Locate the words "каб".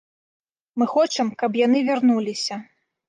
1.43-1.59